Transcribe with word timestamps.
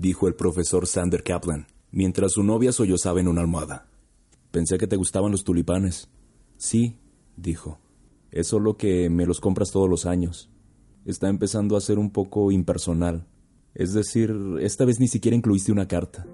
dijo 0.00 0.28
el 0.28 0.34
profesor 0.34 0.86
Sander 0.86 1.22
Kaplan, 1.22 1.66
mientras 1.90 2.32
su 2.32 2.42
novia 2.42 2.72
sollozaba 2.72 3.20
en 3.20 3.28
una 3.28 3.42
almohada. 3.42 3.86
Pensé 4.50 4.78
que 4.78 4.86
te 4.86 4.96
gustaban 4.96 5.30
los 5.30 5.44
tulipanes. 5.44 6.08
Sí, 6.56 6.98
dijo. 7.36 7.78
Es 8.30 8.46
solo 8.46 8.78
que 8.78 9.10
me 9.10 9.26
los 9.26 9.40
compras 9.40 9.70
todos 9.70 9.90
los 9.90 10.06
años. 10.06 10.50
Está 11.04 11.28
empezando 11.28 11.76
a 11.76 11.82
ser 11.82 11.98
un 11.98 12.10
poco 12.10 12.50
impersonal. 12.50 13.26
Es 13.74 13.92
decir, 13.92 14.34
esta 14.60 14.86
vez 14.86 15.00
ni 15.00 15.06
siquiera 15.06 15.36
incluiste 15.36 15.70
una 15.70 15.86
carta. 15.86 16.26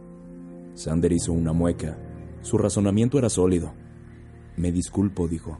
Sander 0.75 1.13
hizo 1.13 1.33
una 1.33 1.53
mueca. 1.53 1.99
Su 2.43 2.59
razonamiento 2.59 3.19
era 3.19 3.29
sólido. 3.29 3.75
Me 4.57 4.71
disculpo, 4.71 5.27
dijo. 5.27 5.59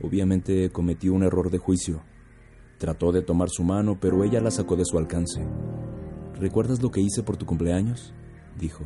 Obviamente 0.00 0.70
cometí 0.70 1.10
un 1.10 1.22
error 1.22 1.50
de 1.50 1.58
juicio. 1.58 2.02
Trató 2.78 3.12
de 3.12 3.20
tomar 3.20 3.50
su 3.50 3.62
mano, 3.62 3.98
pero 4.00 4.24
ella 4.24 4.40
la 4.40 4.50
sacó 4.50 4.74
de 4.76 4.86
su 4.86 4.96
alcance. 4.96 5.46
¿Recuerdas 6.38 6.82
lo 6.82 6.90
que 6.90 7.00
hice 7.00 7.22
por 7.22 7.36
tu 7.36 7.46
cumpleaños? 7.46 8.12
dijo. 8.58 8.84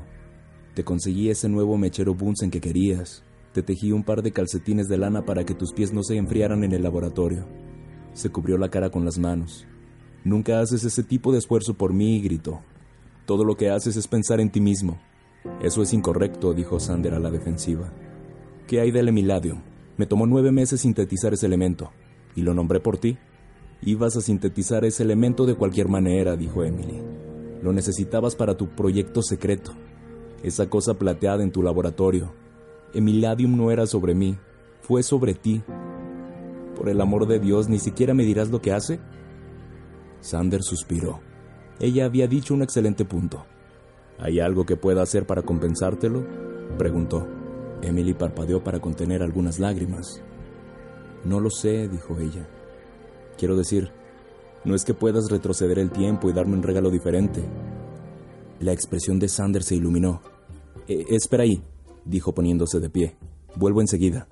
Te 0.74 0.84
conseguí 0.84 1.30
ese 1.30 1.48
nuevo 1.48 1.76
mechero 1.76 2.14
Bunsen 2.14 2.50
que 2.50 2.60
querías. 2.60 3.24
Te 3.52 3.62
tejí 3.62 3.90
un 3.90 4.04
par 4.04 4.22
de 4.22 4.30
calcetines 4.30 4.88
de 4.88 4.98
lana 4.98 5.24
para 5.24 5.44
que 5.44 5.54
tus 5.54 5.72
pies 5.72 5.92
no 5.92 6.04
se 6.04 6.16
enfriaran 6.16 6.62
en 6.62 6.72
el 6.72 6.84
laboratorio. 6.84 7.46
Se 8.12 8.30
cubrió 8.30 8.56
la 8.56 8.70
cara 8.70 8.90
con 8.90 9.04
las 9.04 9.18
manos. 9.18 9.66
Nunca 10.22 10.60
haces 10.60 10.84
ese 10.84 11.02
tipo 11.02 11.32
de 11.32 11.38
esfuerzo 11.38 11.74
por 11.74 11.92
mí, 11.92 12.20
gritó. 12.20 12.60
Todo 13.26 13.44
lo 13.44 13.56
que 13.56 13.70
haces 13.70 13.96
es 13.96 14.06
pensar 14.06 14.40
en 14.40 14.50
ti 14.50 14.60
mismo. 14.60 15.00
Eso 15.60 15.82
es 15.82 15.92
incorrecto, 15.92 16.54
dijo 16.54 16.78
Sander 16.78 17.14
a 17.14 17.18
la 17.18 17.30
defensiva. 17.30 17.92
¿Qué 18.68 18.80
hay 18.80 18.92
del 18.92 19.08
Emiladium? 19.08 19.62
Me 19.96 20.06
tomó 20.06 20.26
nueve 20.26 20.52
meses 20.52 20.82
sintetizar 20.82 21.32
ese 21.32 21.46
elemento. 21.46 21.90
¿Y 22.36 22.42
lo 22.42 22.54
nombré 22.54 22.78
por 22.78 22.98
ti? 22.98 23.18
Ibas 23.82 24.16
a 24.16 24.20
sintetizar 24.20 24.84
ese 24.84 25.02
elemento 25.02 25.46
de 25.46 25.56
cualquier 25.56 25.88
manera, 25.88 26.36
dijo 26.36 26.62
Emily. 26.62 27.02
Lo 27.62 27.72
necesitabas 27.72 28.34
para 28.36 28.56
tu 28.56 28.68
proyecto 28.68 29.22
secreto. 29.22 29.72
Esa 30.42 30.70
cosa 30.70 30.94
plateada 30.94 31.42
en 31.42 31.52
tu 31.52 31.62
laboratorio. 31.62 32.32
Emiladium 32.94 33.56
no 33.56 33.70
era 33.70 33.86
sobre 33.86 34.14
mí, 34.14 34.38
fue 34.80 35.02
sobre 35.02 35.34
ti. 35.34 35.62
Por 36.76 36.88
el 36.88 37.00
amor 37.00 37.26
de 37.26 37.38
Dios, 37.38 37.68
¿ni 37.68 37.78
siquiera 37.78 38.14
me 38.14 38.24
dirás 38.24 38.50
lo 38.50 38.60
que 38.60 38.72
hace? 38.72 39.00
Sander 40.20 40.62
suspiró. 40.62 41.20
Ella 41.78 42.06
había 42.06 42.26
dicho 42.26 42.54
un 42.54 42.62
excelente 42.62 43.04
punto. 43.04 43.44
¿Hay 44.18 44.40
algo 44.40 44.66
que 44.66 44.76
pueda 44.76 45.02
hacer 45.02 45.26
para 45.26 45.42
compensártelo? 45.42 46.26
preguntó. 46.78 47.26
Emily 47.82 48.14
parpadeó 48.14 48.62
para 48.62 48.80
contener 48.80 49.22
algunas 49.22 49.58
lágrimas. 49.58 50.22
No 51.24 51.40
lo 51.40 51.50
sé, 51.50 51.88
dijo 51.88 52.18
ella. 52.18 52.46
Quiero 53.38 53.56
decir, 53.56 53.92
no 54.64 54.74
es 54.74 54.84
que 54.84 54.94
puedas 54.94 55.30
retroceder 55.30 55.78
el 55.78 55.90
tiempo 55.90 56.28
y 56.28 56.32
darme 56.32 56.54
un 56.54 56.62
regalo 56.62 56.90
diferente. 56.90 57.42
La 58.60 58.72
expresión 58.72 59.18
de 59.18 59.28
Sander 59.28 59.62
se 59.62 59.74
iluminó. 59.74 60.20
E, 60.86 61.06
espera 61.10 61.44
ahí, 61.44 61.62
dijo 62.04 62.34
poniéndose 62.34 62.78
de 62.78 62.90
pie. 62.90 63.16
Vuelvo 63.56 63.80
enseguida. 63.80 64.28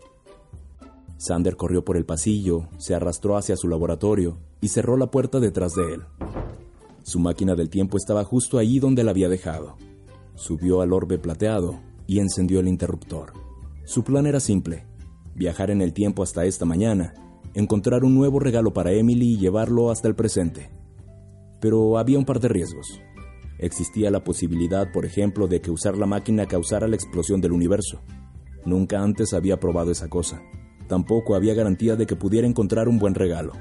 Sander 1.17 1.57
corrió 1.57 1.85
por 1.85 1.97
el 1.97 2.05
pasillo, 2.05 2.69
se 2.79 2.95
arrastró 2.95 3.37
hacia 3.37 3.57
su 3.57 3.69
laboratorio 3.69 4.39
y 4.61 4.69
cerró 4.69 4.97
la 4.97 5.11
puerta 5.11 5.41
detrás 5.41 5.73
de 5.73 5.95
él. 5.95 6.03
Su 7.03 7.19
máquina 7.19 7.55
del 7.55 7.71
tiempo 7.71 7.97
estaba 7.97 8.23
justo 8.23 8.59
ahí 8.59 8.79
donde 8.79 9.03
la 9.03 9.13
había 9.13 9.29
dejado. 9.29 9.77
Subió 10.35 10.83
al 10.83 10.93
orbe 10.93 11.19
plateado 11.19 11.81
y 12.07 12.21
encendió 12.21 12.61
el 12.61 12.69
interruptor. 12.69 13.33
Su 13.85 14.05
plan 14.05 14.27
era 14.27 14.41
simple, 14.41 14.85
viajar 15.35 15.71
en 15.71 15.81
el 15.81 15.95
tiempo 15.95 16.23
hasta 16.23 16.45
esta 16.45 16.67
mañana 16.67 17.15
encontrar 17.59 18.05
un 18.05 18.15
nuevo 18.15 18.39
regalo 18.39 18.73
para 18.73 18.93
Emily 18.93 19.33
y 19.33 19.37
llevarlo 19.37 19.91
hasta 19.91 20.07
el 20.07 20.15
presente. 20.15 20.71
Pero 21.61 21.99
había 21.99 22.17
un 22.17 22.25
par 22.25 22.39
de 22.39 22.47
riesgos. 22.47 23.01
Existía 23.59 24.13
la 24.13 24.23
posibilidad, 24.23 24.93
por 24.93 25.05
ejemplo, 25.05 25.49
de 25.49 25.61
que 25.61 25.73
usar 25.73 25.97
la 25.97 26.07
máquina 26.07 26.47
causara 26.47 26.87
la 26.87 26.95
explosión 26.95 27.41
del 27.41 27.51
universo. 27.51 28.01
Nunca 28.65 29.03
antes 29.03 29.35
había 29.35 29.59
probado 29.59 29.91
esa 29.91 30.09
cosa. 30.09 30.41
Tampoco 30.87 31.35
había 31.35 31.55
garantía 31.55 31.97
de 31.97 32.07
que 32.07 32.15
pudiera 32.15 32.47
encontrar 32.47 32.89
un 32.89 33.01
buen 33.01 33.17
regalo. 33.17 33.55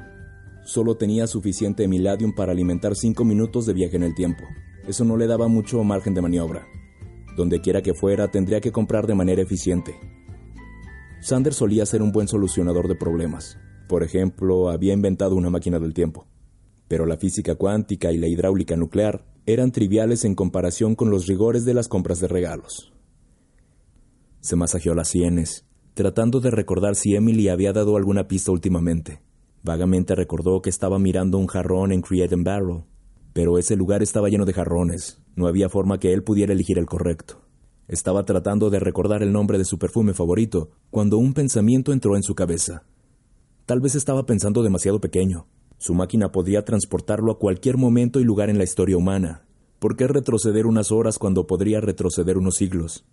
Solo 0.64 0.96
tenía 0.96 1.26
suficiente 1.26 1.86
Emiladium 1.86 2.36
para 2.36 2.52
alimentar 2.52 2.96
cinco 2.96 3.26
minutos 3.26 3.66
de 3.66 3.74
viaje 3.74 3.96
en 3.96 4.04
el 4.04 4.14
tiempo. 4.14 4.44
Eso 4.88 5.06
no 5.06 5.18
le 5.18 5.26
daba 5.26 5.48
mucho 5.48 5.84
margen 5.84 6.14
de 6.14 6.22
maniobra. 6.22 6.68
Donde 7.36 7.62
quiera 7.62 7.82
que 7.82 7.96
fuera, 7.96 8.30
tendría 8.30 8.62
que 8.62 8.72
comprar 8.72 9.08
de 9.08 9.16
manera 9.16 9.42
eficiente. 9.42 9.96
Sander 11.20 11.56
solía 11.56 11.88
ser 11.88 12.04
un 12.04 12.12
buen 12.12 12.28
solucionador 12.28 12.88
de 12.88 12.96
problemas. 12.96 13.58
Por 13.88 14.04
ejemplo, 14.04 14.70
había 14.70 14.94
inventado 14.94 15.36
una 15.36 15.50
máquina 15.50 15.80
del 15.80 15.94
tiempo. 15.94 16.28
Pero 16.88 17.06
la 17.06 17.18
física 17.18 17.56
cuántica 17.56 18.12
y 18.12 18.18
la 18.18 18.28
hidráulica 18.28 18.76
nuclear 18.76 19.26
eran 19.46 19.72
triviales 19.72 20.26
en 20.26 20.36
comparación 20.36 20.96
con 20.96 21.10
los 21.10 21.26
rigores 21.26 21.64
de 21.66 21.74
las 21.74 21.88
compras 21.88 22.20
de 22.20 22.28
regalos. 22.28 22.92
Se 24.42 24.56
masajeó 24.56 24.94
las 24.94 25.10
sienes, 25.10 25.66
tratando 25.94 26.40
de 26.40 26.52
recordar 26.52 26.96
si 26.96 27.16
Emily 27.16 27.50
había 27.50 27.74
dado 27.74 27.96
alguna 27.96 28.28
pista 28.28 28.52
últimamente. 28.52 29.22
Vagamente 29.64 30.16
recordó 30.16 30.62
que 30.62 30.70
estaba 30.70 31.00
mirando 31.00 31.38
un 31.38 31.48
jarrón 31.48 31.92
en 31.92 32.02
Create 32.02 32.36
and 32.36 32.46
Barrel, 32.46 32.84
pero 33.34 33.58
ese 33.58 33.76
lugar 33.76 34.04
estaba 34.04 34.30
lleno 34.30 34.46
de 34.46 34.54
jarrones. 34.54 35.22
No 35.36 35.48
había 35.48 35.70
forma 35.70 36.00
que 36.00 36.14
él 36.14 36.24
pudiera 36.24 36.54
elegir 36.54 36.78
el 36.78 36.86
correcto. 36.86 37.42
Estaba 37.88 38.26
tratando 38.26 38.70
de 38.70 38.80
recordar 38.80 39.24
el 39.24 39.32
nombre 39.32 39.58
de 39.58 39.66
su 39.66 39.80
perfume 39.80 40.14
favorito 40.14 40.72
cuando 40.90 41.18
un 41.18 41.34
pensamiento 41.34 41.94
entró 41.94 42.16
en 42.16 42.24
su 42.24 42.36
cabeza. 42.36 42.84
Tal 43.68 43.82
vez 43.82 43.96
estaba 43.96 44.26
pensando 44.26 44.64
demasiado 44.64 45.02
pequeño. 45.02 45.46
Su 45.78 45.94
máquina 45.94 46.32
podía 46.32 46.64
transportarlo 46.64 47.34
a 47.34 47.38
cualquier 47.38 47.76
momento 47.76 48.22
y 48.22 48.24
lugar 48.24 48.50
en 48.50 48.58
la 48.58 48.64
historia 48.64 48.96
humana. 48.96 49.46
¿Por 49.80 49.98
qué 49.98 50.08
retroceder 50.08 50.66
unas 50.66 50.94
horas 50.94 51.20
cuando 51.20 51.48
podría 51.48 51.82
retroceder 51.82 52.38
unos 52.38 52.56
siglos? 52.56 53.04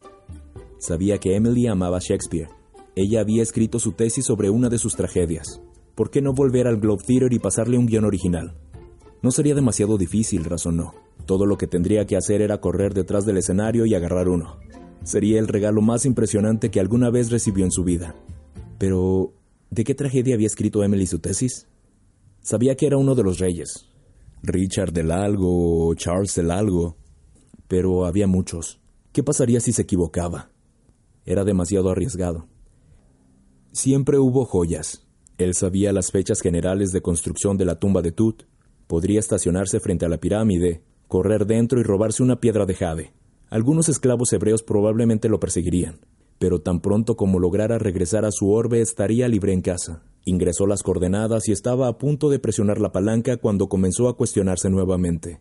Sabía 0.78 1.18
que 1.18 1.34
Emily 1.34 1.66
amaba 1.66 1.98
Shakespeare. 1.98 2.50
Ella 2.94 3.20
había 3.20 3.42
escrito 3.42 3.80
su 3.80 3.94
tesis 3.94 4.26
sobre 4.26 4.48
una 4.48 4.68
de 4.68 4.78
sus 4.78 4.94
tragedias. 4.94 5.60
¿Por 5.96 6.10
qué 6.10 6.22
no 6.22 6.34
volver 6.34 6.68
al 6.68 6.78
Globe 6.78 7.02
Theatre 7.04 7.34
y 7.34 7.40
pasarle 7.40 7.76
un 7.76 7.86
guion 7.86 8.04
original? 8.04 8.54
No 9.22 9.32
sería 9.32 9.56
demasiado 9.56 9.98
difícil, 9.98 10.44
razonó. 10.44 10.94
Todo 11.26 11.46
lo 11.46 11.58
que 11.58 11.66
tendría 11.66 12.06
que 12.06 12.16
hacer 12.16 12.42
era 12.42 12.60
correr 12.60 12.94
detrás 12.94 13.26
del 13.26 13.38
escenario 13.38 13.86
y 13.86 13.94
agarrar 13.96 14.28
uno. 14.28 14.58
Sería 15.02 15.40
el 15.40 15.48
regalo 15.48 15.82
más 15.82 16.06
impresionante 16.06 16.70
que 16.70 16.78
alguna 16.78 17.10
vez 17.10 17.32
recibió 17.32 17.64
en 17.64 17.72
su 17.72 17.82
vida. 17.82 18.14
Pero, 18.78 19.32
¿De 19.74 19.82
qué 19.82 19.96
tragedia 19.96 20.36
había 20.36 20.46
escrito 20.46 20.84
Emily 20.84 21.04
su 21.04 21.18
tesis? 21.18 21.66
Sabía 22.40 22.76
que 22.76 22.86
era 22.86 22.96
uno 22.96 23.16
de 23.16 23.24
los 23.24 23.40
reyes, 23.40 23.88
Richard 24.40 24.92
del 24.92 25.10
Algo 25.10 25.88
o 25.88 25.94
Charles 25.96 26.32
del 26.36 26.52
Algo, 26.52 26.96
pero 27.66 28.06
había 28.06 28.28
muchos. 28.28 28.78
¿Qué 29.10 29.24
pasaría 29.24 29.58
si 29.58 29.72
se 29.72 29.82
equivocaba? 29.82 30.52
Era 31.26 31.42
demasiado 31.42 31.90
arriesgado. 31.90 32.46
Siempre 33.72 34.16
hubo 34.20 34.44
joyas. 34.44 35.08
Él 35.38 35.54
sabía 35.54 35.92
las 35.92 36.12
fechas 36.12 36.40
generales 36.40 36.92
de 36.92 37.02
construcción 37.02 37.56
de 37.56 37.64
la 37.64 37.80
tumba 37.80 38.00
de 38.00 38.12
Tut. 38.12 38.44
Podría 38.86 39.18
estacionarse 39.18 39.80
frente 39.80 40.06
a 40.06 40.08
la 40.08 40.18
pirámide, 40.18 40.84
correr 41.08 41.46
dentro 41.46 41.80
y 41.80 41.82
robarse 41.82 42.22
una 42.22 42.38
piedra 42.38 42.64
de 42.64 42.74
jade. 42.74 43.12
Algunos 43.50 43.88
esclavos 43.88 44.32
hebreos 44.32 44.62
probablemente 44.62 45.28
lo 45.28 45.40
perseguirían 45.40 45.98
pero 46.38 46.60
tan 46.60 46.80
pronto 46.80 47.16
como 47.16 47.38
lograra 47.38 47.78
regresar 47.78 48.24
a 48.24 48.30
su 48.30 48.50
orbe 48.50 48.80
estaría 48.80 49.28
libre 49.28 49.52
en 49.52 49.62
casa. 49.62 50.02
Ingresó 50.24 50.66
las 50.66 50.82
coordenadas 50.82 51.48
y 51.48 51.52
estaba 51.52 51.88
a 51.88 51.98
punto 51.98 52.30
de 52.30 52.38
presionar 52.38 52.80
la 52.80 52.92
palanca 52.92 53.36
cuando 53.36 53.68
comenzó 53.68 54.08
a 54.08 54.16
cuestionarse 54.16 54.70
nuevamente. 54.70 55.40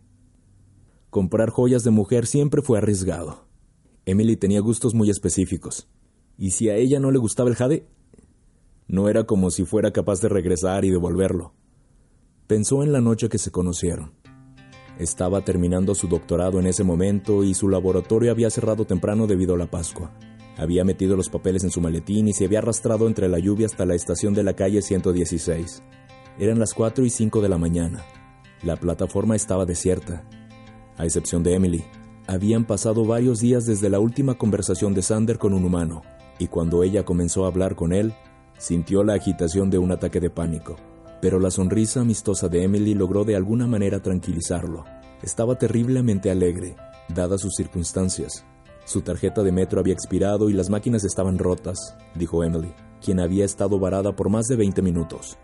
Comprar 1.10 1.50
joyas 1.50 1.84
de 1.84 1.90
mujer 1.90 2.26
siempre 2.26 2.60
fue 2.60 2.78
arriesgado. 2.78 3.46
Emily 4.04 4.36
tenía 4.36 4.60
gustos 4.60 4.94
muy 4.94 5.10
específicos. 5.10 5.88
¿Y 6.36 6.50
si 6.50 6.68
a 6.68 6.76
ella 6.76 7.00
no 7.00 7.10
le 7.10 7.18
gustaba 7.18 7.48
el 7.48 7.56
jade? 7.56 7.86
No 8.88 9.08
era 9.08 9.24
como 9.24 9.50
si 9.50 9.64
fuera 9.64 9.92
capaz 9.92 10.20
de 10.20 10.28
regresar 10.28 10.84
y 10.84 10.90
devolverlo. 10.90 11.54
Pensó 12.46 12.82
en 12.82 12.92
la 12.92 13.00
noche 13.00 13.30
que 13.30 13.38
se 13.38 13.50
conocieron. 13.50 14.12
Estaba 14.98 15.42
terminando 15.42 15.94
su 15.94 16.08
doctorado 16.08 16.60
en 16.60 16.66
ese 16.66 16.84
momento 16.84 17.42
y 17.42 17.54
su 17.54 17.68
laboratorio 17.68 18.30
había 18.30 18.50
cerrado 18.50 18.84
temprano 18.84 19.26
debido 19.26 19.54
a 19.54 19.58
la 19.58 19.70
Pascua. 19.70 20.12
Había 20.56 20.84
metido 20.84 21.16
los 21.16 21.28
papeles 21.28 21.64
en 21.64 21.70
su 21.70 21.80
maletín 21.80 22.28
y 22.28 22.32
se 22.32 22.44
había 22.44 22.60
arrastrado 22.60 23.08
entre 23.08 23.28
la 23.28 23.38
lluvia 23.38 23.66
hasta 23.66 23.86
la 23.86 23.94
estación 23.94 24.34
de 24.34 24.44
la 24.44 24.54
calle 24.54 24.82
116. 24.82 25.82
Eran 26.38 26.58
las 26.58 26.74
4 26.74 27.04
y 27.04 27.10
5 27.10 27.40
de 27.40 27.48
la 27.48 27.58
mañana. 27.58 28.04
La 28.62 28.76
plataforma 28.76 29.36
estaba 29.36 29.66
desierta. 29.66 30.24
a 30.96 31.04
excepción 31.04 31.42
de 31.42 31.54
Emily. 31.54 31.84
Habían 32.28 32.64
pasado 32.64 33.04
varios 33.04 33.40
días 33.40 33.66
desde 33.66 33.90
la 33.90 33.98
última 33.98 34.34
conversación 34.34 34.94
de 34.94 35.02
Sander 35.02 35.38
con 35.38 35.52
un 35.52 35.64
humano, 35.64 36.02
y 36.38 36.46
cuando 36.46 36.84
ella 36.84 37.04
comenzó 37.04 37.44
a 37.44 37.48
hablar 37.48 37.74
con 37.74 37.92
él, 37.92 38.14
sintió 38.58 39.02
la 39.02 39.14
agitación 39.14 39.70
de 39.70 39.78
un 39.78 39.90
ataque 39.90 40.20
de 40.20 40.30
pánico. 40.30 40.76
Pero 41.20 41.40
la 41.40 41.50
sonrisa 41.50 42.00
amistosa 42.00 42.48
de 42.48 42.62
Emily 42.62 42.94
logró 42.94 43.24
de 43.24 43.34
alguna 43.34 43.66
manera 43.66 44.00
tranquilizarlo. 44.00 44.84
Estaba 45.22 45.58
terriblemente 45.58 46.30
alegre, 46.30 46.76
dadas 47.08 47.40
sus 47.40 47.54
circunstancias. 47.56 48.44
Su 48.84 49.00
tarjeta 49.00 49.42
de 49.42 49.52
metro 49.52 49.80
había 49.80 49.94
expirado 49.94 50.50
y 50.50 50.52
las 50.52 50.68
máquinas 50.68 51.04
estaban 51.04 51.38
rotas, 51.38 51.96
dijo 52.14 52.44
Emily, 52.44 52.72
quien 53.02 53.18
había 53.18 53.44
estado 53.44 53.78
varada 53.78 54.14
por 54.14 54.28
más 54.28 54.46
de 54.46 54.56
20 54.56 54.82
minutos. 54.82 55.38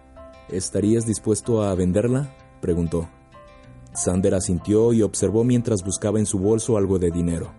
¿Estarías 0.48 1.06
dispuesto 1.06 1.62
a 1.62 1.74
venderla? 1.74 2.34
preguntó. 2.60 3.08
Sander 3.94 4.34
asintió 4.34 4.92
y 4.92 5.02
observó 5.02 5.42
mientras 5.42 5.82
buscaba 5.82 6.18
en 6.18 6.26
su 6.26 6.38
bolso 6.38 6.76
algo 6.76 6.98
de 6.98 7.10
dinero. 7.10 7.50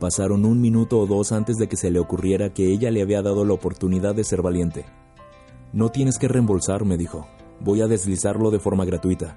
Pasaron 0.00 0.44
un 0.44 0.60
minuto 0.60 0.98
o 0.98 1.06
dos 1.06 1.32
antes 1.32 1.56
de 1.56 1.68
que 1.68 1.76
se 1.76 1.90
le 1.90 2.00
ocurriera 2.00 2.52
que 2.52 2.70
ella 2.70 2.90
le 2.90 3.00
había 3.00 3.22
dado 3.22 3.44
la 3.44 3.54
oportunidad 3.54 4.14
de 4.14 4.24
ser 4.24 4.42
valiente. 4.42 4.84
No 5.72 5.90
tienes 5.90 6.18
que 6.18 6.28
reembolsar, 6.28 6.84
me 6.84 6.98
dijo. 6.98 7.26
Voy 7.60 7.80
a 7.80 7.86
deslizarlo 7.86 8.50
de 8.50 8.58
forma 8.58 8.84
gratuita. 8.84 9.36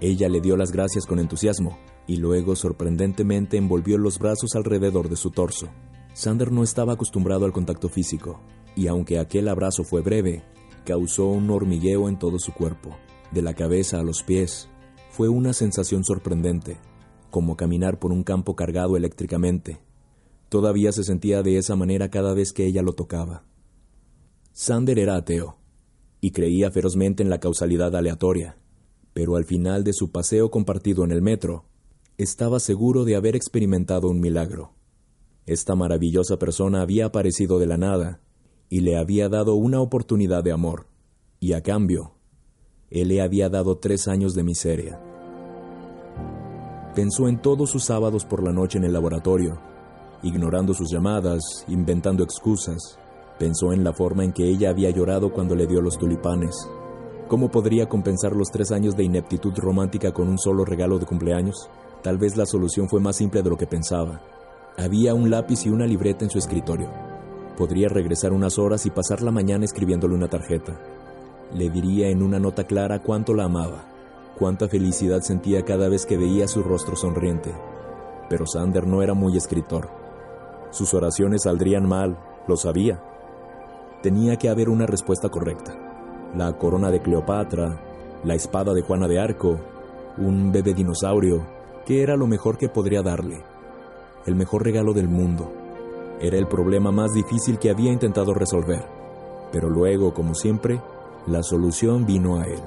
Ella 0.00 0.28
le 0.28 0.40
dio 0.40 0.56
las 0.56 0.72
gracias 0.72 1.04
con 1.04 1.18
entusiasmo 1.18 1.78
y 2.06 2.16
luego 2.16 2.56
sorprendentemente 2.56 3.56
envolvió 3.56 3.98
los 3.98 4.18
brazos 4.18 4.56
alrededor 4.56 5.08
de 5.08 5.16
su 5.16 5.30
torso. 5.30 5.68
Sander 6.12 6.50
no 6.50 6.64
estaba 6.64 6.94
acostumbrado 6.94 7.44
al 7.44 7.52
contacto 7.52 7.88
físico, 7.88 8.40
y 8.74 8.88
aunque 8.88 9.18
aquel 9.18 9.46
abrazo 9.48 9.84
fue 9.84 10.00
breve, 10.00 10.42
causó 10.84 11.28
un 11.28 11.48
hormigueo 11.50 12.08
en 12.08 12.18
todo 12.18 12.38
su 12.38 12.52
cuerpo, 12.52 12.96
de 13.30 13.42
la 13.42 13.54
cabeza 13.54 14.00
a 14.00 14.02
los 14.02 14.22
pies. 14.22 14.68
Fue 15.10 15.28
una 15.28 15.52
sensación 15.52 16.02
sorprendente, 16.02 16.78
como 17.30 17.56
caminar 17.56 17.98
por 17.98 18.10
un 18.10 18.24
campo 18.24 18.56
cargado 18.56 18.96
eléctricamente. 18.96 19.80
Todavía 20.48 20.90
se 20.90 21.04
sentía 21.04 21.42
de 21.42 21.58
esa 21.58 21.76
manera 21.76 22.10
cada 22.10 22.34
vez 22.34 22.52
que 22.52 22.66
ella 22.66 22.82
lo 22.82 22.94
tocaba. 22.94 23.44
Sander 24.52 24.98
era 24.98 25.14
ateo, 25.14 25.58
y 26.20 26.32
creía 26.32 26.70
ferozmente 26.72 27.22
en 27.22 27.30
la 27.30 27.38
causalidad 27.38 27.94
aleatoria, 27.94 28.56
pero 29.12 29.36
al 29.36 29.44
final 29.44 29.84
de 29.84 29.92
su 29.92 30.10
paseo 30.10 30.50
compartido 30.50 31.04
en 31.04 31.12
el 31.12 31.22
metro, 31.22 31.64
estaba 32.18 32.60
seguro 32.60 33.04
de 33.04 33.16
haber 33.16 33.36
experimentado 33.36 34.08
un 34.08 34.20
milagro. 34.20 34.72
Esta 35.46 35.74
maravillosa 35.74 36.38
persona 36.38 36.82
había 36.82 37.06
aparecido 37.06 37.58
de 37.58 37.66
la 37.66 37.76
nada 37.76 38.20
y 38.68 38.80
le 38.80 38.96
había 38.96 39.28
dado 39.28 39.54
una 39.54 39.80
oportunidad 39.80 40.44
de 40.44 40.52
amor, 40.52 40.86
y 41.40 41.54
a 41.54 41.62
cambio, 41.62 42.12
él 42.90 43.08
le 43.08 43.22
había 43.22 43.48
dado 43.48 43.78
tres 43.78 44.06
años 44.06 44.34
de 44.34 44.42
miseria. 44.42 45.00
Pensó 46.94 47.28
en 47.28 47.40
todos 47.40 47.70
sus 47.70 47.84
sábados 47.84 48.24
por 48.24 48.42
la 48.42 48.52
noche 48.52 48.78
en 48.78 48.84
el 48.84 48.92
laboratorio, 48.92 49.60
ignorando 50.22 50.74
sus 50.74 50.90
llamadas, 50.90 51.64
inventando 51.68 52.22
excusas. 52.22 52.98
Pensó 53.38 53.72
en 53.72 53.84
la 53.84 53.92
forma 53.92 54.24
en 54.24 54.32
que 54.32 54.44
ella 54.44 54.70
había 54.70 54.90
llorado 54.90 55.32
cuando 55.32 55.54
le 55.54 55.66
dio 55.66 55.80
los 55.80 55.96
tulipanes. 55.96 56.54
¿Cómo 57.30 57.48
podría 57.48 57.88
compensar 57.88 58.34
los 58.34 58.50
tres 58.50 58.72
años 58.72 58.96
de 58.96 59.04
ineptitud 59.04 59.56
romántica 59.56 60.10
con 60.10 60.26
un 60.26 60.36
solo 60.36 60.64
regalo 60.64 60.98
de 60.98 61.06
cumpleaños? 61.06 61.70
Tal 62.02 62.18
vez 62.18 62.36
la 62.36 62.44
solución 62.44 62.88
fue 62.88 62.98
más 62.98 63.14
simple 63.14 63.40
de 63.40 63.48
lo 63.48 63.56
que 63.56 63.68
pensaba. 63.68 64.20
Había 64.76 65.14
un 65.14 65.30
lápiz 65.30 65.64
y 65.64 65.70
una 65.70 65.86
libreta 65.86 66.24
en 66.24 66.30
su 66.32 66.38
escritorio. 66.38 66.88
Podría 67.56 67.88
regresar 67.88 68.32
unas 68.32 68.58
horas 68.58 68.84
y 68.84 68.90
pasar 68.90 69.22
la 69.22 69.30
mañana 69.30 69.64
escribiéndole 69.64 70.16
una 70.16 70.26
tarjeta. 70.26 70.76
Le 71.54 71.70
diría 71.70 72.08
en 72.08 72.24
una 72.24 72.40
nota 72.40 72.64
clara 72.64 72.98
cuánto 72.98 73.32
la 73.32 73.44
amaba, 73.44 73.84
cuánta 74.36 74.66
felicidad 74.66 75.20
sentía 75.20 75.64
cada 75.64 75.88
vez 75.88 76.06
que 76.06 76.16
veía 76.16 76.48
su 76.48 76.64
rostro 76.64 76.96
sonriente. 76.96 77.54
Pero 78.28 78.44
Sander 78.44 78.88
no 78.88 79.02
era 79.02 79.14
muy 79.14 79.36
escritor. 79.36 79.88
Sus 80.72 80.94
oraciones 80.94 81.44
saldrían 81.44 81.88
mal, 81.88 82.18
lo 82.48 82.56
sabía. 82.56 83.00
Tenía 84.02 84.34
que 84.34 84.48
haber 84.48 84.68
una 84.68 84.86
respuesta 84.86 85.28
correcta. 85.28 85.89
La 86.36 86.52
corona 86.56 86.90
de 86.90 87.00
Cleopatra, 87.00 87.80
la 88.22 88.34
espada 88.34 88.72
de 88.72 88.82
Juana 88.82 89.08
de 89.08 89.18
Arco, 89.18 89.58
un 90.16 90.52
bebé 90.52 90.74
dinosaurio, 90.74 91.44
¿qué 91.86 92.02
era 92.02 92.16
lo 92.16 92.26
mejor 92.26 92.56
que 92.56 92.68
podría 92.68 93.02
darle? 93.02 93.42
El 94.26 94.36
mejor 94.36 94.62
regalo 94.62 94.92
del 94.92 95.08
mundo. 95.08 95.50
Era 96.20 96.36
el 96.36 96.46
problema 96.46 96.92
más 96.92 97.12
difícil 97.12 97.58
que 97.58 97.70
había 97.70 97.90
intentado 97.90 98.32
resolver. 98.32 98.84
Pero 99.50 99.68
luego, 99.68 100.14
como 100.14 100.34
siempre, 100.34 100.80
la 101.26 101.42
solución 101.42 102.06
vino 102.06 102.38
a 102.38 102.44
él. 102.44 102.60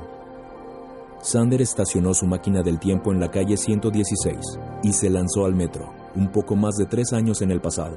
Sander 1.22 1.62
estacionó 1.62 2.14
su 2.14 2.26
máquina 2.26 2.64
del 2.64 2.80
tiempo 2.80 3.14
en 3.14 3.22
la 3.22 3.32
calle 3.32 3.56
116 3.56 4.38
y 4.84 4.92
se 4.92 5.10
lanzó 5.10 5.46
al 5.46 5.56
metro, 5.56 5.90
un 6.16 6.30
poco 6.34 6.58
más 6.58 6.76
de 6.76 6.86
tres 6.86 7.14
años 7.14 7.42
en 7.42 7.52
el 7.52 7.62
pasado. 7.62 7.96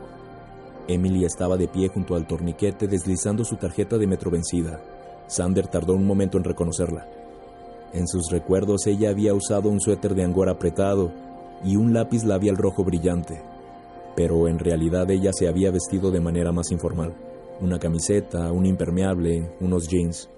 Emily 0.86 1.24
estaba 1.24 1.56
de 1.56 1.66
pie 1.66 1.88
junto 1.88 2.14
al 2.14 2.26
torniquete 2.28 2.86
deslizando 2.86 3.44
su 3.44 3.56
tarjeta 3.56 3.98
de 3.98 4.06
metro 4.06 4.30
vencida. 4.30 4.80
Sander 5.26 5.66
tardó 5.68 5.94
un 5.94 6.06
momento 6.06 6.38
en 6.38 6.44
reconocerla. 6.44 7.08
En 7.92 8.06
sus 8.06 8.30
recuerdos 8.30 8.86
ella 8.86 9.10
había 9.10 9.34
usado 9.34 9.68
un 9.68 9.80
suéter 9.80 10.14
de 10.14 10.24
angora 10.24 10.52
apretado 10.52 11.12
y 11.64 11.76
un 11.76 11.94
lápiz 11.94 12.24
labial 12.24 12.56
rojo 12.56 12.84
brillante, 12.84 13.40
pero 14.14 14.48
en 14.48 14.58
realidad 14.58 15.10
ella 15.10 15.32
se 15.32 15.48
había 15.48 15.70
vestido 15.70 16.10
de 16.10 16.20
manera 16.20 16.52
más 16.52 16.70
informal. 16.70 17.14
Una 17.60 17.78
camiseta, 17.78 18.52
un 18.52 18.66
impermeable, 18.66 19.50
unos 19.60 19.88
jeans. 19.88 20.28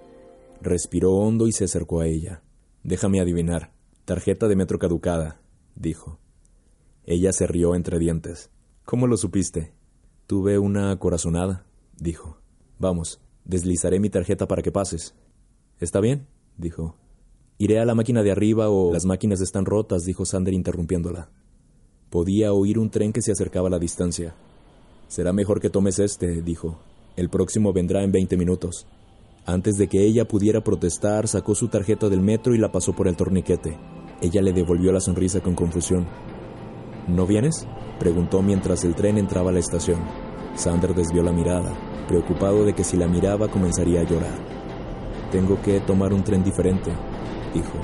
Respiró 0.61 1.13
hondo 1.15 1.47
y 1.47 1.53
se 1.53 1.65
acercó 1.65 2.01
a 2.01 2.07
ella. 2.07 2.43
Déjame 2.83 3.21
adivinar. 3.21 3.73
Tarjeta 4.05 4.49
de 4.49 4.57
metro 4.57 4.79
caducada, 4.79 5.41
dijo. 5.75 6.19
Ella 7.05 7.33
se 7.33 7.47
rió 7.47 7.75
entre 7.75 7.99
dientes. 7.99 8.51
¿Cómo 8.85 9.07
lo 9.07 9.17
supiste? 9.17 9.73
Tuve 10.27 10.59
una 10.59 10.97
corazonada, 10.99 11.67
dijo. 11.99 12.39
Vamos, 12.79 13.21
deslizaré 13.49 13.99
mi 13.99 14.11
tarjeta 14.11 14.47
para 14.47 14.63
que 14.63 14.71
pases. 14.71 15.15
¿Está 15.81 16.01
bien? 16.01 16.29
dijo. 16.57 16.95
Iré 17.59 17.81
a 17.81 17.85
la 17.85 17.97
máquina 17.97 18.23
de 18.23 18.31
arriba 18.31 18.69
o 18.69 18.93
las 18.93 19.05
máquinas 19.05 19.41
están 19.41 19.65
rotas, 19.65 20.05
dijo 20.05 20.25
Sander 20.25 20.55
interrumpiéndola. 20.55 21.31
Podía 22.11 22.53
oír 22.53 22.79
un 22.79 22.91
tren 22.91 23.13
que 23.13 23.23
se 23.23 23.33
acercaba 23.33 23.67
a 23.67 23.71
la 23.71 23.81
distancia. 23.81 24.35
Será 25.09 25.33
mejor 25.33 25.61
que 25.61 25.71
tomes 25.71 25.99
este, 25.99 26.43
dijo. 26.43 26.79
El 27.17 27.31
próximo 27.31 27.73
vendrá 27.73 28.05
en 28.05 28.13
veinte 28.13 28.37
minutos. 28.37 28.87
Antes 29.45 29.77
de 29.77 29.89
que 29.89 30.05
ella 30.05 30.29
pudiera 30.29 30.63
protestar, 30.63 31.27
sacó 31.27 31.55
su 31.55 31.69
tarjeta 31.69 32.09
del 32.09 32.21
metro 32.21 32.55
y 32.55 32.59
la 32.59 32.71
pasó 32.71 32.93
por 32.93 33.09
el 33.09 33.17
torniquete. 33.17 33.77
Ella 34.21 34.43
le 34.43 34.53
devolvió 34.53 34.93
la 34.93 35.01
sonrisa 35.01 35.41
con 35.41 35.55
confusión. 35.55 36.07
¿No 37.09 37.27
vienes? 37.27 37.67
preguntó 37.99 38.43
mientras 38.43 38.85
el 38.85 38.95
tren 38.95 39.19
entraba 39.19 39.51
a 39.51 39.53
la 39.53 39.59
estación. 39.59 40.01
Sander 40.55 40.95
desvió 40.95 41.23
la 41.23 41.33
mirada, 41.33 41.75
preocupado 42.09 42.65
de 42.65 42.73
que 42.75 42.83
si 42.83 42.97
la 42.97 43.07
miraba 43.07 43.47
comenzaría 43.47 44.01
a 44.01 44.05
llorar. 44.05 44.35
Tengo 45.31 45.61
que 45.63 45.79
tomar 45.81 46.13
un 46.13 46.25
tren 46.25 46.43
diferente, 46.43 46.91
dijo. 47.55 47.79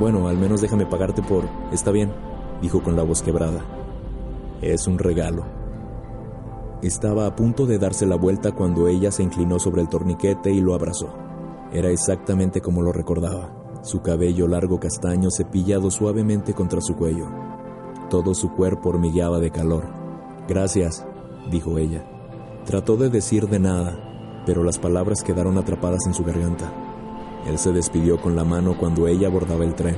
Bueno, 0.00 0.26
al 0.26 0.38
menos 0.38 0.60
déjame 0.60 0.86
pagarte 0.86 1.22
por... 1.22 1.44
Está 1.70 1.92
bien, 1.92 2.10
dijo 2.60 2.82
con 2.82 2.96
la 2.96 3.02
voz 3.02 3.22
quebrada. 3.22 3.62
Es 4.62 4.88
un 4.88 4.98
regalo. 4.98 5.44
Estaba 6.82 7.26
a 7.26 7.36
punto 7.36 7.66
de 7.66 7.78
darse 7.78 8.06
la 8.06 8.16
vuelta 8.16 8.52
cuando 8.52 8.88
ella 8.88 9.12
se 9.12 9.22
inclinó 9.22 9.58
sobre 9.58 9.82
el 9.82 9.88
torniquete 9.88 10.50
y 10.50 10.60
lo 10.60 10.74
abrazó. 10.74 11.10
Era 11.72 11.90
exactamente 11.90 12.62
como 12.62 12.82
lo 12.82 12.92
recordaba, 12.92 13.52
su 13.82 14.00
cabello 14.00 14.48
largo 14.48 14.80
castaño 14.80 15.30
cepillado 15.30 15.90
suavemente 15.90 16.54
contra 16.54 16.80
su 16.80 16.96
cuello. 16.96 17.28
Todo 18.08 18.34
su 18.34 18.54
cuerpo 18.54 18.88
hormigueaba 18.88 19.38
de 19.38 19.50
calor. 19.50 19.84
Gracias, 20.48 21.06
dijo 21.50 21.76
ella. 21.76 22.19
Trató 22.64 22.96
de 22.96 23.08
decir 23.08 23.48
de 23.48 23.58
nada, 23.58 23.96
pero 24.46 24.62
las 24.62 24.78
palabras 24.78 25.22
quedaron 25.22 25.58
atrapadas 25.58 26.06
en 26.06 26.14
su 26.14 26.24
garganta. 26.24 26.72
Él 27.46 27.58
se 27.58 27.72
despidió 27.72 28.20
con 28.20 28.36
la 28.36 28.44
mano 28.44 28.76
cuando 28.78 29.06
ella 29.08 29.28
abordaba 29.28 29.64
el 29.64 29.74
tren. 29.74 29.96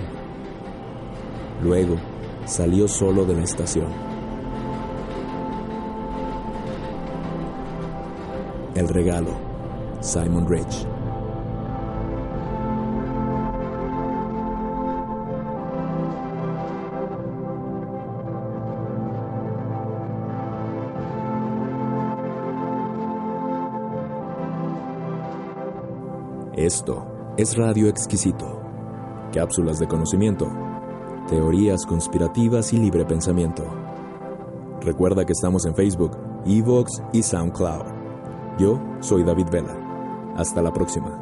Luego, 1.63 1.97
salió 2.45 2.89
solo 2.89 3.25
de 3.25 3.35
la 3.35 3.43
estación. 3.43 3.89
El 8.75 8.89
regalo, 8.89 9.31
Simon 10.01 10.49
Rich. 10.49 10.87
Esto 26.63 27.05
es 27.37 27.57
Radio 27.57 27.89
Exquisito. 27.89 28.63
Cápsulas 29.33 29.81
de 29.81 29.89
conocimiento, 29.89 30.49
teorías 31.29 31.85
conspirativas 31.85 32.73
y 32.73 32.77
libre 32.77 33.05
pensamiento. 33.05 33.65
Recuerda 34.81 35.25
que 35.25 35.33
estamos 35.33 35.67
en 35.67 35.75
Facebook, 35.75 36.17
Evox 36.47 37.03
y 37.13 37.25
SoundCloud. 37.25 37.87
Yo 38.61 38.81
soy 39.01 39.25
David 39.25 39.49
Vela. 39.51 40.35
Hasta 40.37 40.63
la 40.63 40.73
próxima. 40.73 41.22